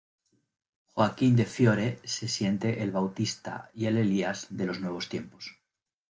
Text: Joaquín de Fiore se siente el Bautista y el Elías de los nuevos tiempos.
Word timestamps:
Joaquín 0.95 1.35
de 1.35 1.45
Fiore 1.45 1.99
se 2.03 2.27
siente 2.27 2.81
el 2.81 2.89
Bautista 2.91 3.69
y 3.75 3.85
el 3.85 3.99
Elías 3.99 4.47
de 4.49 4.65
los 4.65 4.79
nuevos 4.81 5.09
tiempos. 5.09 5.59